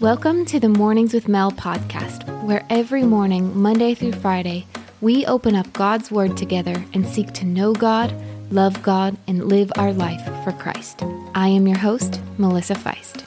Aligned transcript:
Welcome 0.00 0.44
to 0.44 0.60
the 0.60 0.68
Mornings 0.68 1.12
with 1.12 1.26
Mel 1.26 1.50
podcast, 1.50 2.44
where 2.44 2.64
every 2.70 3.02
morning, 3.02 3.58
Monday 3.58 3.94
through 3.94 4.12
Friday, 4.12 4.64
we 5.00 5.26
open 5.26 5.56
up 5.56 5.72
God's 5.72 6.12
Word 6.12 6.36
together 6.36 6.84
and 6.94 7.04
seek 7.04 7.32
to 7.32 7.44
know 7.44 7.72
God, 7.72 8.14
love 8.52 8.80
God, 8.84 9.16
and 9.26 9.48
live 9.48 9.72
our 9.74 9.92
life 9.92 10.24
for 10.44 10.52
Christ. 10.52 11.02
I 11.34 11.48
am 11.48 11.66
your 11.66 11.78
host, 11.78 12.20
Melissa 12.38 12.74
Feist. 12.74 13.24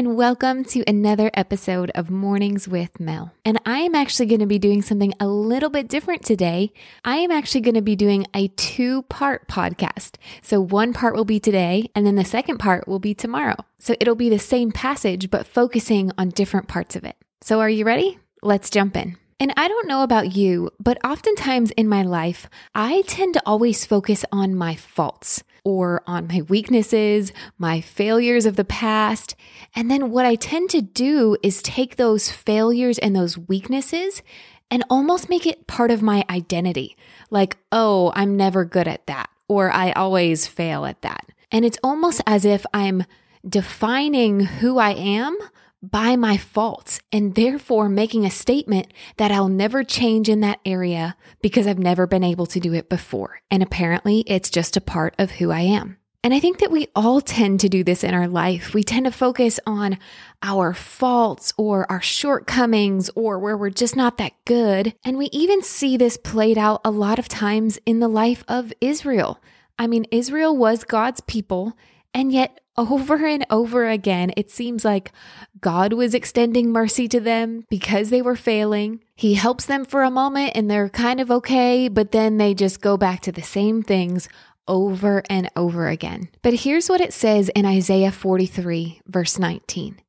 And 0.00 0.16
welcome 0.16 0.64
to 0.64 0.82
another 0.88 1.30
episode 1.34 1.90
of 1.94 2.10
Mornings 2.10 2.66
with 2.66 2.98
Mel. 2.98 3.34
And 3.44 3.60
I 3.66 3.80
am 3.80 3.94
actually 3.94 4.24
going 4.24 4.40
to 4.40 4.46
be 4.46 4.58
doing 4.58 4.80
something 4.80 5.12
a 5.20 5.26
little 5.26 5.68
bit 5.68 5.88
different 5.88 6.24
today. 6.24 6.72
I 7.04 7.16
am 7.16 7.30
actually 7.30 7.60
going 7.60 7.74
to 7.74 7.82
be 7.82 7.96
doing 7.96 8.24
a 8.32 8.48
two 8.48 9.02
part 9.02 9.46
podcast. 9.46 10.14
So, 10.40 10.58
one 10.58 10.94
part 10.94 11.14
will 11.14 11.26
be 11.26 11.38
today, 11.38 11.90
and 11.94 12.06
then 12.06 12.16
the 12.16 12.24
second 12.24 12.56
part 12.56 12.88
will 12.88 12.98
be 12.98 13.12
tomorrow. 13.12 13.56
So, 13.78 13.94
it'll 14.00 14.14
be 14.14 14.30
the 14.30 14.38
same 14.38 14.72
passage, 14.72 15.28
but 15.30 15.46
focusing 15.46 16.12
on 16.16 16.30
different 16.30 16.66
parts 16.66 16.96
of 16.96 17.04
it. 17.04 17.16
So, 17.42 17.60
are 17.60 17.68
you 17.68 17.84
ready? 17.84 18.18
Let's 18.40 18.70
jump 18.70 18.96
in. 18.96 19.18
And 19.38 19.52
I 19.58 19.68
don't 19.68 19.86
know 19.86 20.02
about 20.02 20.34
you, 20.34 20.70
but 20.80 20.96
oftentimes 21.04 21.72
in 21.72 21.88
my 21.88 22.04
life, 22.04 22.48
I 22.74 23.02
tend 23.06 23.34
to 23.34 23.42
always 23.44 23.84
focus 23.84 24.24
on 24.32 24.54
my 24.54 24.76
faults 24.76 25.42
or 25.64 26.02
on 26.06 26.26
my 26.26 26.42
weaknesses, 26.42 27.32
my 27.58 27.80
failures 27.80 28.46
of 28.46 28.56
the 28.56 28.64
past. 28.64 29.34
And 29.74 29.90
then 29.90 30.10
what 30.10 30.26
I 30.26 30.34
tend 30.34 30.70
to 30.70 30.82
do 30.82 31.36
is 31.42 31.62
take 31.62 31.96
those 31.96 32.30
failures 32.30 32.98
and 32.98 33.14
those 33.14 33.38
weaknesses 33.38 34.22
and 34.70 34.84
almost 34.88 35.28
make 35.28 35.46
it 35.46 35.66
part 35.66 35.90
of 35.90 36.02
my 36.02 36.24
identity. 36.30 36.96
Like, 37.30 37.56
oh, 37.72 38.12
I'm 38.14 38.36
never 38.36 38.64
good 38.64 38.88
at 38.88 39.06
that, 39.06 39.28
or 39.48 39.70
I 39.70 39.92
always 39.92 40.46
fail 40.46 40.84
at 40.84 41.02
that. 41.02 41.26
And 41.50 41.64
it's 41.64 41.78
almost 41.82 42.22
as 42.26 42.44
if 42.44 42.64
I'm 42.72 43.04
defining 43.48 44.40
who 44.40 44.78
I 44.78 44.90
am 44.90 45.36
by 45.82 46.16
my 46.16 46.36
faults 46.36 47.00
and 47.10 47.34
therefore 47.34 47.88
making 47.88 48.24
a 48.24 48.30
statement 48.30 48.92
that 49.16 49.32
I'll 49.32 49.48
never 49.48 49.82
change 49.82 50.28
in 50.28 50.40
that 50.40 50.60
area 50.64 51.16
because 51.40 51.66
I've 51.66 51.78
never 51.78 52.06
been 52.06 52.24
able 52.24 52.46
to 52.46 52.60
do 52.60 52.74
it 52.74 52.88
before. 52.88 53.40
And 53.50 53.62
apparently 53.62 54.20
it's 54.26 54.50
just 54.50 54.76
a 54.76 54.80
part 54.80 55.14
of 55.18 55.32
who 55.32 55.50
I 55.50 55.60
am. 55.60 55.96
And 56.22 56.34
I 56.34 56.40
think 56.40 56.58
that 56.58 56.70
we 56.70 56.88
all 56.94 57.22
tend 57.22 57.60
to 57.60 57.70
do 57.70 57.82
this 57.82 58.04
in 58.04 58.12
our 58.12 58.28
life. 58.28 58.74
We 58.74 58.82
tend 58.82 59.06
to 59.06 59.12
focus 59.12 59.58
on 59.66 59.98
our 60.42 60.74
faults 60.74 61.54
or 61.56 61.90
our 61.90 62.02
shortcomings 62.02 63.08
or 63.14 63.38
where 63.38 63.56
we're 63.56 63.70
just 63.70 63.96
not 63.96 64.18
that 64.18 64.34
good. 64.44 64.94
And 65.02 65.16
we 65.16 65.30
even 65.32 65.62
see 65.62 65.96
this 65.96 66.18
played 66.18 66.58
out 66.58 66.82
a 66.84 66.90
lot 66.90 67.18
of 67.18 67.26
times 67.26 67.78
in 67.86 68.00
the 68.00 68.08
life 68.08 68.44
of 68.48 68.70
Israel. 68.82 69.40
I 69.78 69.86
mean, 69.86 70.04
Israel 70.10 70.54
was 70.54 70.84
God's 70.84 71.22
people, 71.22 71.72
and 72.12 72.32
yet 72.32 72.60
over 72.76 73.26
and 73.26 73.44
over 73.50 73.88
again, 73.88 74.32
it 74.36 74.50
seems 74.50 74.84
like 74.84 75.12
God 75.60 75.92
was 75.92 76.14
extending 76.14 76.72
mercy 76.72 77.06
to 77.08 77.20
them 77.20 77.64
because 77.68 78.10
they 78.10 78.22
were 78.22 78.36
failing. 78.36 79.02
He 79.14 79.34
helps 79.34 79.66
them 79.66 79.84
for 79.84 80.02
a 80.02 80.10
moment 80.10 80.52
and 80.54 80.70
they're 80.70 80.88
kind 80.88 81.20
of 81.20 81.30
okay, 81.30 81.88
but 81.88 82.12
then 82.12 82.38
they 82.38 82.54
just 82.54 82.80
go 82.80 82.96
back 82.96 83.20
to 83.22 83.32
the 83.32 83.42
same 83.42 83.82
things 83.82 84.28
over 84.66 85.22
and 85.28 85.50
over 85.56 85.88
again. 85.88 86.28
But 86.42 86.54
here's 86.54 86.88
what 86.88 87.00
it 87.00 87.12
says 87.12 87.48
in 87.50 87.66
Isaiah 87.66 88.12
43, 88.12 89.02
verse 89.06 89.38
19 89.38 90.00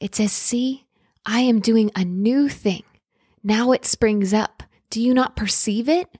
it 0.00 0.16
says, 0.16 0.32
See, 0.32 0.84
I 1.24 1.40
am 1.42 1.60
doing 1.60 1.92
a 1.94 2.04
new 2.04 2.48
thing. 2.48 2.82
Now 3.44 3.70
it 3.70 3.84
springs 3.84 4.34
up. 4.34 4.64
Do 4.90 5.00
you 5.00 5.14
not 5.14 5.36
perceive 5.36 5.88
it? 5.88 6.18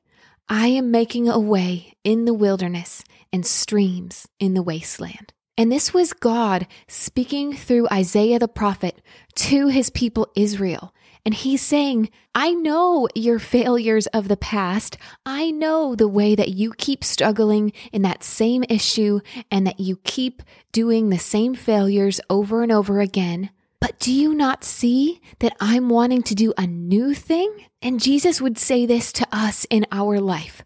I 0.48 0.68
am 0.68 0.90
making 0.90 1.28
a 1.28 1.38
way 1.38 1.94
in 2.04 2.24
the 2.24 2.34
wilderness 2.34 3.04
and 3.32 3.46
streams 3.46 4.28
in 4.38 4.54
the 4.54 4.62
wasteland. 4.62 5.32
And 5.56 5.70
this 5.70 5.92
was 5.92 6.12
God 6.12 6.66
speaking 6.88 7.54
through 7.54 7.88
Isaiah 7.92 8.38
the 8.38 8.48
prophet 8.48 9.00
to 9.36 9.68
his 9.68 9.90
people 9.90 10.30
Israel. 10.34 10.94
And 11.24 11.34
he's 11.34 11.62
saying, 11.62 12.10
I 12.34 12.52
know 12.52 13.06
your 13.14 13.38
failures 13.38 14.08
of 14.08 14.28
the 14.28 14.36
past. 14.36 14.96
I 15.24 15.50
know 15.52 15.94
the 15.94 16.08
way 16.08 16.34
that 16.34 16.48
you 16.48 16.72
keep 16.76 17.04
struggling 17.04 17.72
in 17.92 18.02
that 18.02 18.24
same 18.24 18.64
issue 18.68 19.20
and 19.50 19.66
that 19.66 19.78
you 19.78 19.98
keep 20.04 20.42
doing 20.72 21.10
the 21.10 21.18
same 21.18 21.54
failures 21.54 22.20
over 22.28 22.62
and 22.62 22.72
over 22.72 23.00
again. 23.00 23.50
But 23.82 23.98
do 23.98 24.12
you 24.12 24.32
not 24.32 24.62
see 24.62 25.20
that 25.40 25.56
I'm 25.60 25.88
wanting 25.88 26.22
to 26.22 26.36
do 26.36 26.54
a 26.56 26.68
new 26.68 27.14
thing? 27.14 27.66
And 27.82 28.00
Jesus 28.00 28.40
would 28.40 28.56
say 28.56 28.86
this 28.86 29.12
to 29.14 29.26
us 29.32 29.66
in 29.70 29.86
our 29.90 30.20
life 30.20 30.62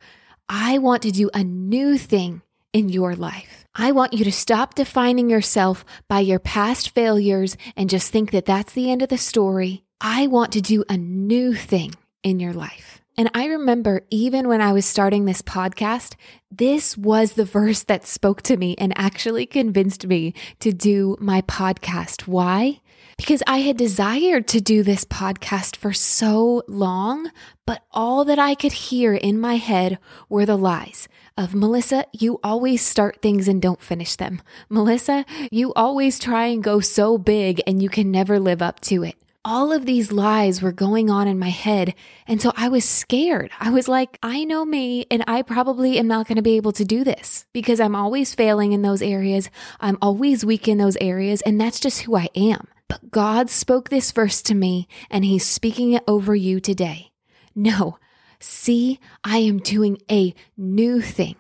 I 0.51 0.77
want 0.77 1.01
to 1.05 1.11
do 1.11 1.31
a 1.33 1.43
new 1.43 1.97
thing 1.97 2.43
in 2.75 2.91
your 2.91 3.17
life. 3.17 3.65
I 3.75 3.93
want 3.93 4.13
you 4.13 4.23
to 4.25 4.31
stop 4.33 4.75
defining 4.75 5.31
yourself 5.31 5.83
by 6.09 6.21
your 6.21 6.39
past 6.39 6.91
failures 6.91 7.57
and 7.75 7.89
just 7.89 8.13
think 8.13 8.33
that 8.33 8.45
that's 8.45 8.75
the 8.75 8.91
end 8.91 9.01
of 9.01 9.09
the 9.09 9.17
story. 9.17 9.83
I 9.99 10.27
want 10.27 10.53
to 10.53 10.61
do 10.61 10.85
a 10.87 10.99
new 10.99 11.55
thing 11.55 11.95
in 12.23 12.39
your 12.39 12.53
life. 12.53 13.01
And 13.17 13.31
I 13.33 13.47
remember 13.47 14.03
even 14.11 14.47
when 14.47 14.61
I 14.61 14.75
was 14.75 14.85
starting 14.85 15.25
this 15.25 15.41
podcast, 15.41 16.17
this 16.51 16.99
was 16.99 17.33
the 17.33 17.47
verse 17.47 17.83
that 17.85 18.07
spoke 18.07 18.43
to 18.43 18.59
me 18.59 18.75
and 18.77 18.93
actually 18.95 19.47
convinced 19.47 20.07
me 20.07 20.35
to 20.61 20.71
do 20.71 21.17
my 21.19 21.41
podcast. 21.41 22.29
Why? 22.29 22.81
Because 23.17 23.43
I 23.47 23.59
had 23.59 23.77
desired 23.77 24.49
to 24.49 24.61
do 24.61 24.83
this 24.83 25.05
podcast 25.05 25.77
for 25.77 25.93
so 25.93 26.63
long, 26.67 27.31
but 27.65 27.83
all 27.93 28.25
that 28.25 28.39
I 28.39 28.55
could 28.55 28.73
hear 28.73 29.15
in 29.15 29.39
my 29.39 29.57
head 29.57 29.99
were 30.29 30.47
the 30.47 30.59
lies 30.59 31.09
of 31.37 31.55
Melissa, 31.55 32.07
you 32.13 32.41
always 32.43 32.85
start 32.85 33.21
things 33.21 33.47
and 33.47 33.61
don't 33.61 33.83
finish 33.83 34.17
them. 34.17 34.41
Melissa, 34.69 35.25
you 35.51 35.73
always 35.75 36.19
try 36.19 36.47
and 36.47 36.65
go 36.65 36.81
so 36.81 37.19
big 37.19 37.61
and 37.67 37.83
you 37.83 37.89
can 37.89 38.11
never 38.11 38.41
live 38.41 38.63
up 38.63 38.81
to 38.81 39.03
it. 39.03 39.17
All 39.45 39.73
of 39.73 39.87
these 39.87 40.11
lies 40.11 40.61
were 40.61 40.73
going 40.73 41.09
on 41.09 41.29
in 41.29 41.39
my 41.39 41.51
head. 41.51 41.95
And 42.27 42.43
so 42.43 42.53
I 42.57 42.69
was 42.69 42.85
scared. 42.85 43.53
I 43.61 43.71
was 43.71 43.87
like, 43.87 44.19
I 44.21 44.45
know 44.45 44.65
me 44.65 45.07
and 45.09 45.23
I 45.29 45.43
probably 45.43 45.99
am 45.99 46.09
not 46.09 46.27
going 46.27 46.37
to 46.37 46.43
be 46.43 46.57
able 46.57 46.73
to 46.73 46.85
do 46.85 47.05
this 47.05 47.47
because 47.53 47.79
I'm 47.79 47.95
always 47.95 48.35
failing 48.35 48.73
in 48.73 48.83
those 48.83 49.03
areas. 49.03 49.49
I'm 49.79 49.99
always 50.03 50.45
weak 50.45 50.67
in 50.67 50.79
those 50.79 50.97
areas. 50.97 51.43
And 51.43 51.61
that's 51.61 51.79
just 51.79 52.03
who 52.03 52.17
I 52.17 52.29
am. 52.35 52.67
But 52.89 53.11
God 53.11 53.51
spoke 53.51 53.89
this 53.89 54.13
verse 54.13 54.43
to 54.43 54.55
me, 54.55 54.89
and 55.11 55.25
He's 55.25 55.47
speaking 55.47 55.93
it 55.93 56.05
over 56.07 56.35
you 56.35 56.61
today. 56.61 57.13
No, 57.55 57.99
see, 58.39 59.01
I 59.25 59.39
am 59.39 59.59
doing 59.59 59.99
a 60.11 60.35
new 60.57 61.01
thing. 61.01 61.37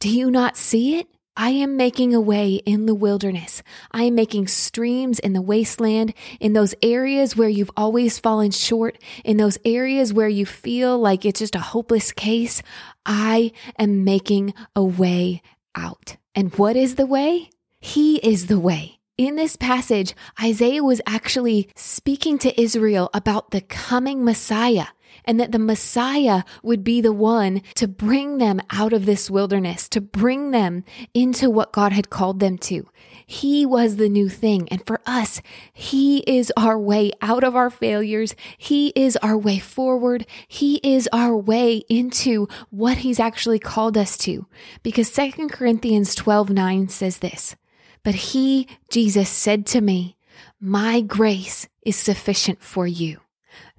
Do 0.00 0.08
you 0.08 0.30
not 0.30 0.56
see 0.56 0.98
it? 0.98 1.08
I 1.38 1.50
am 1.50 1.76
making 1.76 2.14
a 2.14 2.20
way 2.20 2.54
in 2.64 2.86
the 2.86 2.94
wilderness. 2.94 3.62
I 3.92 4.04
am 4.04 4.14
making 4.14 4.46
streams 4.46 5.18
in 5.18 5.34
the 5.34 5.42
wasteland, 5.42 6.14
in 6.40 6.54
those 6.54 6.74
areas 6.82 7.36
where 7.36 7.48
you've 7.48 7.70
always 7.76 8.18
fallen 8.18 8.52
short, 8.52 8.96
in 9.22 9.36
those 9.36 9.58
areas 9.62 10.14
where 10.14 10.28
you 10.28 10.46
feel 10.46 10.98
like 10.98 11.26
it's 11.26 11.40
just 11.40 11.54
a 11.54 11.60
hopeless 11.60 12.10
case. 12.10 12.62
I 13.04 13.52
am 13.78 14.02
making 14.02 14.54
a 14.74 14.82
way 14.82 15.42
out. 15.74 16.16
And 16.34 16.54
what 16.54 16.74
is 16.74 16.94
the 16.94 17.06
way? 17.06 17.50
He 17.80 18.16
is 18.16 18.46
the 18.46 18.58
way. 18.58 18.95
In 19.18 19.36
this 19.36 19.56
passage, 19.56 20.14
Isaiah 20.42 20.84
was 20.84 21.00
actually 21.06 21.70
speaking 21.74 22.36
to 22.36 22.60
Israel 22.60 23.08
about 23.14 23.50
the 23.50 23.62
coming 23.62 24.22
Messiah 24.22 24.88
and 25.24 25.40
that 25.40 25.52
the 25.52 25.58
Messiah 25.58 26.42
would 26.62 26.84
be 26.84 27.00
the 27.00 27.14
one 27.14 27.62
to 27.76 27.88
bring 27.88 28.36
them 28.36 28.60
out 28.68 28.92
of 28.92 29.06
this 29.06 29.30
wilderness, 29.30 29.88
to 29.88 30.02
bring 30.02 30.50
them 30.50 30.84
into 31.14 31.48
what 31.48 31.72
God 31.72 31.92
had 31.92 32.10
called 32.10 32.40
them 32.40 32.58
to. 32.58 32.90
He 33.24 33.64
was 33.64 33.96
the 33.96 34.10
new 34.10 34.28
thing. 34.28 34.68
And 34.68 34.86
for 34.86 35.00
us, 35.06 35.40
He 35.72 36.18
is 36.26 36.52
our 36.54 36.78
way 36.78 37.10
out 37.22 37.42
of 37.42 37.56
our 37.56 37.70
failures. 37.70 38.34
He 38.58 38.88
is 38.94 39.16
our 39.22 39.38
way 39.38 39.58
forward. 39.58 40.26
He 40.46 40.76
is 40.82 41.08
our 41.10 41.34
way 41.34 41.84
into 41.88 42.48
what 42.68 42.98
He's 42.98 43.18
actually 43.18 43.60
called 43.60 43.96
us 43.96 44.18
to. 44.18 44.44
Because 44.82 45.10
2 45.10 45.48
Corinthians 45.48 46.14
12 46.14 46.50
9 46.50 46.88
says 46.88 47.18
this. 47.18 47.56
But 48.06 48.14
he, 48.14 48.68
Jesus, 48.88 49.28
said 49.28 49.66
to 49.66 49.80
me, 49.80 50.16
My 50.60 51.00
grace 51.00 51.66
is 51.84 51.96
sufficient 51.96 52.62
for 52.62 52.86
you, 52.86 53.18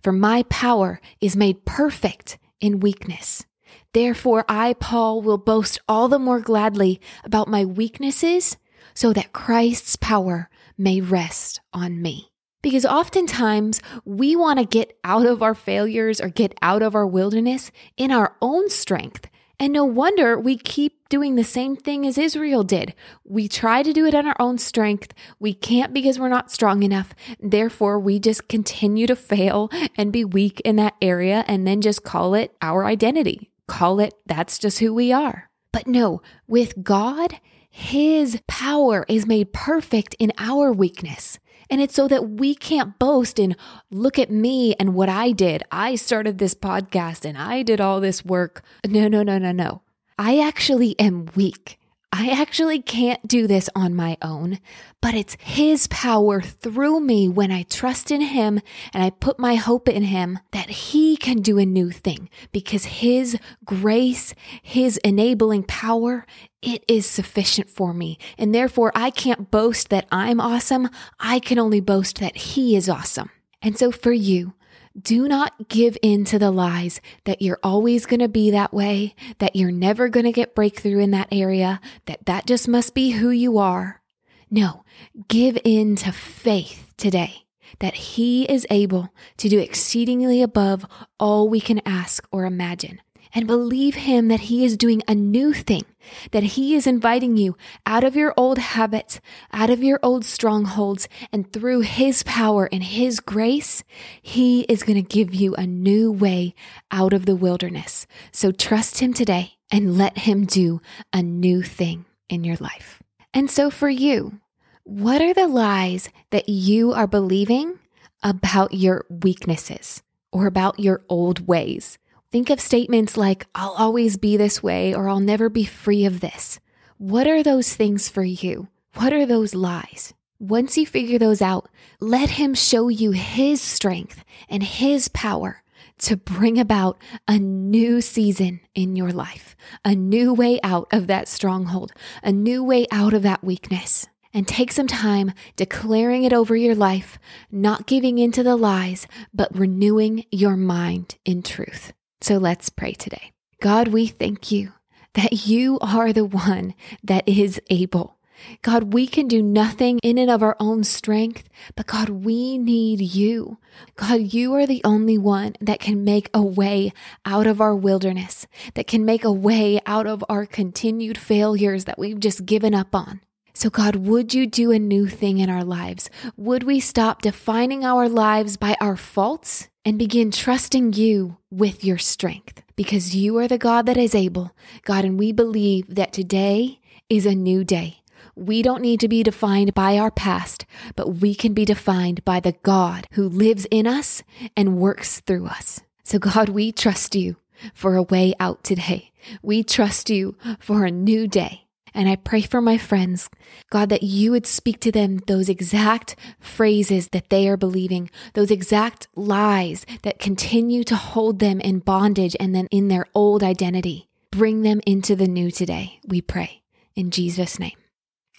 for 0.03 0.11
my 0.11 0.43
power 0.49 0.99
is 1.21 1.37
made 1.37 1.63
perfect 1.63 2.37
in 2.59 2.81
weakness. 2.81 3.45
Therefore, 3.93 4.43
I, 4.49 4.73
Paul, 4.73 5.21
will 5.21 5.37
boast 5.37 5.79
all 5.87 6.09
the 6.09 6.19
more 6.19 6.41
gladly 6.41 6.99
about 7.23 7.47
my 7.47 7.63
weaknesses 7.63 8.57
so 8.93 9.13
that 9.13 9.31
Christ's 9.31 9.95
power 9.95 10.49
may 10.77 10.99
rest 10.99 11.61
on 11.71 12.01
me. 12.01 12.33
Because 12.61 12.85
oftentimes 12.85 13.79
we 14.03 14.35
want 14.35 14.59
to 14.59 14.65
get 14.65 14.97
out 15.05 15.25
of 15.25 15.41
our 15.41 15.55
failures 15.55 16.19
or 16.19 16.27
get 16.27 16.53
out 16.61 16.81
of 16.81 16.95
our 16.95 17.07
wilderness 17.07 17.71
in 17.95 18.11
our 18.11 18.35
own 18.41 18.69
strength 18.69 19.29
And 19.59 19.73
no 19.73 19.85
wonder 19.85 20.39
we 20.39 20.55
keep 20.55 21.09
doing 21.09 21.35
the 21.35 21.43
same 21.43 21.75
thing 21.75 22.05
as 22.05 22.17
Israel 22.17 22.63
did. 22.63 22.93
We 23.23 23.47
try 23.47 23.81
to 23.81 23.91
do 23.91 24.05
it 24.05 24.13
on 24.13 24.27
our 24.27 24.35
own 24.39 24.59
strength. 24.59 25.13
We 25.39 25.53
can't 25.53 25.93
because 25.93 26.19
we're 26.19 26.29
not 26.29 26.51
strong 26.51 26.83
enough. 26.83 27.15
Therefore, 27.39 27.99
we 27.99 28.19
just 28.19 28.47
continue 28.47 29.07
to 29.07 29.15
fail 29.15 29.71
and 29.95 30.11
be 30.11 30.23
weak 30.23 30.59
in 30.61 30.75
that 30.75 30.93
area 31.01 31.43
and 31.47 31.65
then 31.65 31.81
just 31.81 32.03
call 32.03 32.35
it 32.35 32.55
our 32.61 32.85
identity. 32.85 33.51
Call 33.67 33.99
it 33.99 34.13
that's 34.27 34.59
just 34.59 34.79
who 34.79 34.93
we 34.93 35.11
are. 35.11 35.49
But 35.71 35.87
no, 35.87 36.21
with 36.47 36.83
God, 36.83 37.39
His 37.69 38.39
power 38.47 39.05
is 39.09 39.25
made 39.25 39.53
perfect 39.53 40.15
in 40.19 40.33
our 40.37 40.71
weakness. 40.71 41.39
And 41.69 41.81
it's 41.81 41.95
so 41.95 42.07
that 42.07 42.29
we 42.29 42.55
can't 42.55 42.97
boast 42.99 43.39
and 43.39 43.55
look 43.91 44.17
at 44.17 44.31
me 44.31 44.75
and 44.79 44.93
what 44.93 45.09
I 45.09 45.31
did. 45.31 45.63
I 45.71 45.95
started 45.95 46.37
this 46.37 46.55
podcast 46.55 47.25
and 47.25 47.37
I 47.37 47.63
did 47.63 47.81
all 47.81 47.99
this 47.99 48.23
work. 48.23 48.63
No, 48.85 49.07
no, 49.07 49.23
no, 49.23 49.37
no, 49.37 49.51
no. 49.51 49.81
I 50.17 50.39
actually 50.39 50.99
am 50.99 51.29
weak. 51.35 51.79
I 52.11 52.29
actually 52.29 52.81
can't 52.81 53.27
do 53.27 53.47
this 53.47 53.69
on 53.75 53.93
my 53.93 54.17
own, 54.21 54.59
but 55.01 55.13
it's 55.13 55.35
His 55.41 55.87
power 55.87 56.39
through 56.41 57.01
me 57.01 57.27
when 57.27 57.51
I 57.51 57.63
trust 57.63 58.11
in 58.11 58.21
Him 58.21 58.61
and 58.93 59.03
I 59.03 59.09
put 59.09 59.39
my 59.39 59.55
hope 59.55 59.89
in 59.89 60.03
Him 60.03 60.39
that 60.51 60.69
He 60.69 61.17
can 61.17 61.41
do 61.41 61.57
a 61.57 61.65
new 61.65 61.91
thing 61.91 62.29
because 62.53 62.85
His 62.85 63.37
grace, 63.65 64.33
His 64.61 64.97
enabling 64.97 65.63
power, 65.63 66.25
it 66.61 66.85
is 66.87 67.05
sufficient 67.05 67.69
for 67.69 67.93
me. 67.93 68.17
And 68.37 68.55
therefore, 68.55 68.93
I 68.95 69.09
can't 69.09 69.51
boast 69.51 69.89
that 69.89 70.07
I'm 70.11 70.39
awesome. 70.39 70.89
I 71.19 71.39
can 71.39 71.59
only 71.59 71.81
boast 71.81 72.19
that 72.19 72.37
He 72.37 72.75
is 72.77 72.87
awesome. 72.87 73.29
And 73.61 73.77
so 73.77 73.91
for 73.91 74.13
you, 74.13 74.53
do 75.01 75.27
not 75.27 75.69
give 75.69 75.97
in 76.01 76.25
to 76.25 76.39
the 76.39 76.51
lies 76.51 77.01
that 77.25 77.41
you're 77.41 77.59
always 77.63 78.05
going 78.05 78.19
to 78.19 78.27
be 78.27 78.51
that 78.51 78.73
way, 78.73 79.15
that 79.39 79.55
you're 79.55 79.71
never 79.71 80.09
going 80.09 80.25
to 80.25 80.31
get 80.31 80.55
breakthrough 80.55 80.99
in 80.99 81.11
that 81.11 81.27
area, 81.31 81.79
that 82.05 82.25
that 82.25 82.45
just 82.45 82.67
must 82.67 82.93
be 82.93 83.11
who 83.11 83.29
you 83.29 83.57
are. 83.57 84.01
No, 84.49 84.83
give 85.27 85.57
in 85.63 85.95
to 85.97 86.11
faith 86.11 86.93
today 86.97 87.47
that 87.79 87.93
He 87.93 88.45
is 88.45 88.65
able 88.69 89.13
to 89.37 89.49
do 89.49 89.59
exceedingly 89.59 90.41
above 90.41 90.85
all 91.19 91.49
we 91.49 91.61
can 91.61 91.81
ask 91.85 92.27
or 92.31 92.45
imagine 92.45 93.01
and 93.33 93.47
believe 93.47 93.95
Him 93.95 94.27
that 94.27 94.41
He 94.41 94.63
is 94.65 94.77
doing 94.77 95.01
a 95.07 95.15
new 95.15 95.53
thing, 95.53 95.83
that 96.31 96.43
He 96.43 96.75
is 96.75 96.87
inviting 96.87 97.37
you 97.37 97.57
out 97.85 98.03
of 98.03 98.15
your 98.15 98.33
old 98.37 98.57
habits, 98.57 99.19
out 99.51 99.69
of 99.69 99.83
your 99.83 99.99
old 100.03 100.25
strongholds, 100.25 101.07
and 101.31 101.51
through 101.51 101.81
His 101.81 102.23
power 102.23 102.69
and 102.71 102.83
His 102.83 103.19
grace, 103.19 103.83
He 104.21 104.61
is 104.61 104.83
going 104.83 105.01
to 105.01 105.15
give 105.15 105.33
you 105.33 105.55
a 105.55 105.67
new 105.67 106.11
way 106.11 106.55
out 106.91 107.13
of 107.13 107.25
the 107.25 107.35
wilderness. 107.35 108.07
So 108.31 108.51
trust 108.51 108.99
Him 108.99 109.13
today 109.13 109.53
and 109.71 109.97
let 109.97 110.19
Him 110.19 110.45
do 110.45 110.81
a 111.13 111.21
new 111.21 111.61
thing 111.61 112.05
in 112.29 112.43
your 112.43 112.57
life. 112.57 113.01
And 113.33 113.51
so 113.51 113.69
for 113.69 113.89
you, 113.89 114.39
what 114.83 115.21
are 115.21 115.33
the 115.33 115.47
lies 115.47 116.09
that 116.29 116.47
you 116.47 116.93
are 116.93 117.07
believing 117.07 117.77
about 118.23 118.73
your 118.73 119.05
weaknesses 119.09 120.01
or 120.31 120.47
about 120.47 120.79
your 120.79 121.03
old 121.09 121.45
ways? 121.45 121.97
Think 122.29 122.49
of 122.49 122.59
statements 122.59 123.15
like, 123.15 123.47
I'll 123.55 123.71
always 123.71 124.17
be 124.17 124.35
this 124.35 124.61
way 124.61 124.93
or 124.93 125.07
I'll 125.07 125.21
never 125.21 125.47
be 125.47 125.63
free 125.63 126.03
of 126.03 126.19
this. 126.19 126.59
What 126.97 127.25
are 127.25 127.41
those 127.41 127.73
things 127.73 128.09
for 128.09 128.23
you? 128.23 128.67
What 128.95 129.13
are 129.13 129.25
those 129.25 129.55
lies? 129.55 130.13
Once 130.37 130.77
you 130.77 130.85
figure 130.85 131.17
those 131.17 131.41
out, 131.41 131.69
let 132.01 132.31
Him 132.31 132.53
show 132.53 132.89
you 132.89 133.11
His 133.11 133.61
strength 133.61 134.25
and 134.49 134.61
His 134.61 135.07
power 135.07 135.63
to 135.99 136.17
bring 136.17 136.59
about 136.59 136.97
a 137.29 137.39
new 137.39 138.01
season 138.01 138.59
in 138.75 138.97
your 138.97 139.11
life, 139.11 139.55
a 139.85 139.95
new 139.95 140.33
way 140.33 140.59
out 140.63 140.87
of 140.91 141.07
that 141.07 141.29
stronghold, 141.29 141.93
a 142.21 142.31
new 142.33 142.61
way 142.61 142.85
out 142.91 143.13
of 143.13 143.23
that 143.23 143.43
weakness. 143.43 144.05
And 144.33 144.45
take 144.45 144.73
some 144.73 144.87
time 144.87 145.31
declaring 145.55 146.23
it 146.23 146.33
over 146.33 146.55
your 146.55 146.75
life, 146.75 147.17
not 147.49 147.87
giving 147.87 148.19
in 148.19 148.33
to 148.33 148.43
the 148.43 148.57
lies, 148.57 149.07
but 149.33 149.57
renewing 149.57 150.25
your 150.29 150.57
mind 150.57 151.15
in 151.23 151.41
truth. 151.41 151.93
So 152.21 152.37
let's 152.37 152.69
pray 152.69 152.93
today. 152.93 153.31
God, 153.61 153.89
we 153.89 154.07
thank 154.07 154.51
you 154.51 154.73
that 155.13 155.47
you 155.47 155.79
are 155.79 156.13
the 156.13 156.25
one 156.25 156.73
that 157.03 157.27
is 157.27 157.61
able. 157.69 158.17
God, 158.61 158.93
we 158.93 159.07
can 159.07 159.27
do 159.27 159.41
nothing 159.41 159.99
in 160.03 160.17
and 160.17 160.29
of 160.29 160.43
our 160.43 160.55
own 160.59 160.83
strength, 160.83 161.49
but 161.75 161.87
God, 161.87 162.09
we 162.09 162.57
need 162.57 163.01
you. 163.01 163.57
God, 163.95 164.33
you 164.33 164.53
are 164.53 164.67
the 164.67 164.81
only 164.83 165.17
one 165.17 165.55
that 165.59 165.79
can 165.79 166.03
make 166.03 166.29
a 166.33 166.41
way 166.41 166.93
out 167.25 167.47
of 167.47 167.59
our 167.59 167.75
wilderness, 167.75 168.45
that 168.75 168.85
can 168.85 169.05
make 169.05 169.23
a 169.23 169.31
way 169.31 169.79
out 169.87 170.05
of 170.05 170.23
our 170.29 170.45
continued 170.45 171.17
failures 171.17 171.85
that 171.85 171.97
we've 171.97 172.19
just 172.19 172.45
given 172.45 172.75
up 172.75 172.93
on. 172.93 173.21
So, 173.55 173.71
God, 173.71 173.95
would 173.95 174.35
you 174.35 174.45
do 174.45 174.71
a 174.71 174.77
new 174.77 175.07
thing 175.07 175.39
in 175.39 175.49
our 175.49 175.63
lives? 175.63 176.11
Would 176.35 176.61
we 176.61 176.79
stop 176.79 177.23
defining 177.23 177.83
our 177.83 178.07
lives 178.07 178.55
by 178.55 178.77
our 178.79 178.95
faults 178.95 179.67
and 179.87 179.97
begin 179.97 180.31
trusting 180.31 180.91
you 180.91 181.37
with 181.49 181.81
your 181.81 181.97
strength? 181.97 182.61
Because 182.75 183.15
you 183.15 183.37
are 183.37 183.47
the 183.47 183.57
God 183.57 183.85
that 183.85 183.95
is 183.95 184.13
able, 184.13 184.51
God, 184.83 185.05
and 185.05 185.17
we 185.17 185.31
believe 185.31 185.95
that 185.95 186.11
today 186.11 186.81
is 187.09 187.25
a 187.25 187.33
new 187.33 187.63
day. 187.63 187.99
We 188.35 188.61
don't 188.61 188.81
need 188.81 188.99
to 188.99 189.07
be 189.07 189.23
defined 189.23 189.73
by 189.73 189.97
our 189.97 190.11
past, 190.11 190.65
but 190.97 191.21
we 191.21 191.33
can 191.33 191.53
be 191.53 191.63
defined 191.63 192.25
by 192.25 192.41
the 192.41 192.51
God 192.63 193.07
who 193.13 193.29
lives 193.29 193.65
in 193.71 193.87
us 193.87 194.23
and 194.57 194.75
works 194.75 195.21
through 195.21 195.45
us. 195.45 195.79
So, 196.03 196.19
God, 196.19 196.49
we 196.49 196.73
trust 196.73 197.15
you 197.15 197.37
for 197.73 197.95
a 197.95 198.03
way 198.03 198.33
out 198.41 198.65
today. 198.65 199.13
We 199.41 199.63
trust 199.63 200.09
you 200.09 200.35
for 200.59 200.83
a 200.83 200.91
new 200.91 201.29
day. 201.29 201.66
And 201.93 202.07
I 202.09 202.15
pray 202.15 202.41
for 202.41 202.61
my 202.61 202.77
friends, 202.77 203.29
God, 203.69 203.89
that 203.89 204.03
you 204.03 204.31
would 204.31 204.45
speak 204.45 204.79
to 204.81 204.91
them 204.91 205.17
those 205.27 205.49
exact 205.49 206.15
phrases 206.39 207.09
that 207.09 207.29
they 207.29 207.47
are 207.47 207.57
believing, 207.57 208.09
those 208.33 208.51
exact 208.51 209.07
lies 209.15 209.85
that 210.03 210.19
continue 210.19 210.83
to 210.85 210.95
hold 210.95 211.39
them 211.39 211.59
in 211.59 211.79
bondage 211.79 212.35
and 212.39 212.53
then 212.53 212.67
in 212.71 212.87
their 212.87 213.05
old 213.13 213.43
identity. 213.43 214.07
Bring 214.31 214.61
them 214.61 214.81
into 214.85 215.15
the 215.15 215.27
new 215.27 215.51
today, 215.51 215.99
we 216.05 216.21
pray. 216.21 216.61
In 216.95 217.11
Jesus' 217.11 217.59
name, 217.59 217.77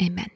amen. 0.03 0.31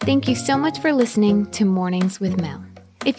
Thank 0.00 0.26
you 0.26 0.34
so 0.34 0.58
much 0.58 0.80
for 0.80 0.92
listening 0.92 1.50
to 1.52 1.64
Mornings 1.64 2.18
with 2.18 2.40
Mel. 2.40 2.64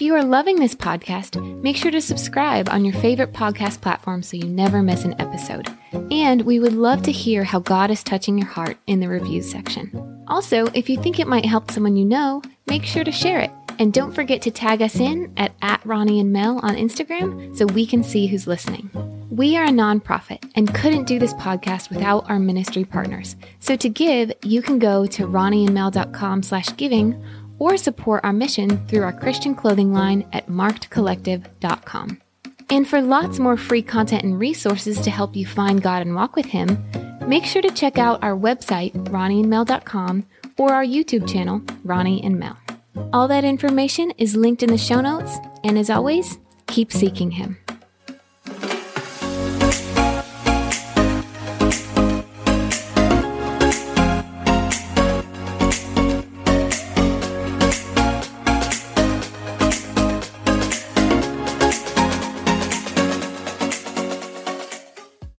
If 0.03 0.07
you 0.07 0.15
are 0.15 0.23
loving 0.25 0.57
this 0.57 0.75
podcast, 0.75 1.41
make 1.61 1.77
sure 1.77 1.89
to 1.89 2.01
subscribe 2.01 2.67
on 2.67 2.83
your 2.83 2.93
favorite 2.95 3.31
podcast 3.31 3.79
platform 3.79 4.21
so 4.21 4.35
you 4.35 4.43
never 4.43 4.83
miss 4.83 5.05
an 5.05 5.15
episode. 5.17 5.69
And 6.11 6.41
we 6.41 6.59
would 6.59 6.73
love 6.73 7.03
to 7.03 7.11
hear 7.13 7.45
how 7.45 7.59
God 7.59 7.89
is 7.89 8.03
touching 8.03 8.37
your 8.37 8.47
heart 8.47 8.75
in 8.85 8.99
the 8.99 9.07
reviews 9.07 9.49
section. 9.49 10.25
Also, 10.27 10.65
if 10.73 10.89
you 10.89 11.01
think 11.01 11.21
it 11.21 11.27
might 11.27 11.45
help 11.45 11.71
someone 11.71 11.95
you 11.95 12.03
know, 12.03 12.41
make 12.67 12.83
sure 12.83 13.05
to 13.05 13.13
share 13.13 13.39
it. 13.39 13.51
And 13.79 13.93
don't 13.93 14.11
forget 14.11 14.41
to 14.41 14.51
tag 14.51 14.81
us 14.81 14.97
in 14.97 15.31
at, 15.37 15.53
at 15.61 15.85
Ronnie 15.85 16.19
and 16.19 16.33
Mel 16.33 16.59
on 16.61 16.75
Instagram 16.75 17.55
so 17.55 17.65
we 17.67 17.85
can 17.85 18.03
see 18.03 18.27
who's 18.27 18.45
listening. 18.45 18.89
We 19.29 19.57
are 19.57 19.63
a 19.63 19.69
nonprofit 19.69 20.51
and 20.55 20.71
couldn't 20.75 21.05
do 21.05 21.17
this 21.17 21.33
podcast 21.35 21.89
without 21.89 22.29
our 22.29 22.37
ministry 22.39 22.83
partners. 22.83 23.35
So 23.61 23.75
to 23.77 23.89
give, 23.89 24.31
you 24.43 24.61
can 24.61 24.77
go 24.79 25.07
to 25.07 25.25
ronnieandmel.com 25.25 26.43
slash 26.43 26.75
giving 26.75 27.23
or 27.59 27.77
support 27.77 28.23
our 28.23 28.33
mission 28.33 28.85
through 28.87 29.03
our 29.03 29.13
Christian 29.13 29.55
clothing 29.55 29.93
line 29.93 30.27
at 30.33 30.47
markedcollective.com. 30.47 32.21
And 32.69 32.87
for 32.87 33.01
lots 33.01 33.39
more 33.39 33.57
free 33.57 33.81
content 33.81 34.23
and 34.23 34.39
resources 34.39 34.99
to 35.01 35.11
help 35.11 35.35
you 35.35 35.45
find 35.45 35.81
God 35.81 36.01
and 36.01 36.15
walk 36.15 36.35
with 36.35 36.45
Him, 36.45 36.83
make 37.27 37.45
sure 37.45 37.61
to 37.61 37.69
check 37.69 37.97
out 37.97 38.23
our 38.23 38.35
website, 38.35 38.93
ronnieandmel.com, 39.09 40.25
or 40.57 40.73
our 40.73 40.85
YouTube 40.85 41.27
channel, 41.27 41.61
Ronnie 41.83 42.23
and 42.23 42.39
Mel. 42.39 42.57
All 43.11 43.27
that 43.27 43.43
information 43.43 44.11
is 44.17 44.35
linked 44.35 44.63
in 44.63 44.69
the 44.69 44.77
show 44.77 45.01
notes, 45.01 45.37
and 45.63 45.77
as 45.77 45.89
always, 45.89 46.37
keep 46.67 46.91
seeking 46.91 47.31
Him. 47.31 47.57